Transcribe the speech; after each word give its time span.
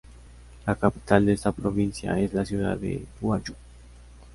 La 0.65 0.73
capital 0.75 1.27
de 1.27 1.33
esta 1.33 1.51
provincia, 1.51 2.17
es 2.19 2.33
la 2.33 2.43
ciudad 2.43 2.75
de 2.75 3.05
Huacho. 3.21 3.53